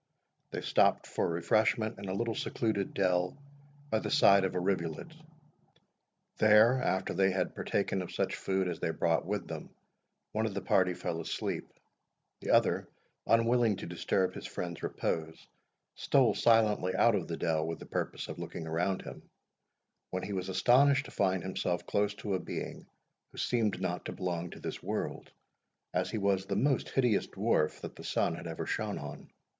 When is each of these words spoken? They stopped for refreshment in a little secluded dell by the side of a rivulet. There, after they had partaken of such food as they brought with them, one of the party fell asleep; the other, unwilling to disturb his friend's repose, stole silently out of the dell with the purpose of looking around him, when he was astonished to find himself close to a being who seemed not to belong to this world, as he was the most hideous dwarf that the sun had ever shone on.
They 0.49 0.61
stopped 0.61 1.05
for 1.05 1.29
refreshment 1.29 1.99
in 1.99 2.09
a 2.09 2.15
little 2.15 2.33
secluded 2.33 2.95
dell 2.95 3.37
by 3.91 3.99
the 3.99 4.09
side 4.09 4.45
of 4.45 4.55
a 4.55 4.59
rivulet. 4.59 5.13
There, 6.39 6.81
after 6.81 7.13
they 7.13 7.29
had 7.29 7.53
partaken 7.53 8.01
of 8.01 8.11
such 8.11 8.33
food 8.35 8.67
as 8.67 8.79
they 8.79 8.89
brought 8.89 9.27
with 9.27 9.47
them, 9.47 9.69
one 10.31 10.47
of 10.47 10.55
the 10.55 10.61
party 10.61 10.95
fell 10.95 11.21
asleep; 11.21 11.71
the 12.39 12.49
other, 12.49 12.89
unwilling 13.27 13.75
to 13.75 13.85
disturb 13.85 14.33
his 14.33 14.47
friend's 14.47 14.81
repose, 14.81 15.47
stole 15.93 16.33
silently 16.33 16.95
out 16.95 17.13
of 17.13 17.27
the 17.27 17.37
dell 17.37 17.67
with 17.67 17.77
the 17.77 17.85
purpose 17.85 18.27
of 18.27 18.39
looking 18.39 18.65
around 18.65 19.03
him, 19.03 19.29
when 20.09 20.23
he 20.23 20.33
was 20.33 20.49
astonished 20.49 21.05
to 21.05 21.11
find 21.11 21.43
himself 21.43 21.85
close 21.85 22.15
to 22.15 22.33
a 22.33 22.39
being 22.39 22.87
who 23.31 23.37
seemed 23.37 23.79
not 23.79 24.03
to 24.05 24.13
belong 24.13 24.49
to 24.49 24.59
this 24.59 24.81
world, 24.81 25.29
as 25.93 26.09
he 26.09 26.17
was 26.17 26.47
the 26.47 26.55
most 26.55 26.89
hideous 26.89 27.27
dwarf 27.27 27.81
that 27.81 27.95
the 27.95 28.03
sun 28.03 28.33
had 28.33 28.47
ever 28.47 28.65
shone 28.65 28.97
on. 28.97 29.29